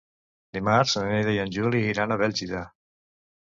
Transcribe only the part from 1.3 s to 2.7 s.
i en Juli iran a Bèlgida.